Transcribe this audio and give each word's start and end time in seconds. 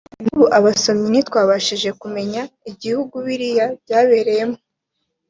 Nk’ 0.21 0.27
ubu 0.35 0.45
abasomyi 0.57 1.07
ntitwashije 1.11 1.89
kumenya 2.01 2.41
igihugu 2.71 3.15
biriya 3.25 3.65
byabereyemo 3.83 4.57